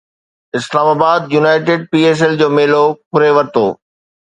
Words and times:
اسلام 0.59 0.87
آباد 0.95 1.21
United 1.35 1.79
P 1.91 1.99
S 2.09 2.19
L 2.25 2.33
جو 2.41 2.47
ميلو 2.57 2.83
ڦري 3.13 3.31
ورتو 3.37 3.65